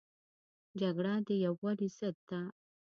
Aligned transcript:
جګړه 0.79 1.13
د 1.27 1.29
یووالي 1.43 1.89
ضد 1.97 2.17
ده 2.29 2.41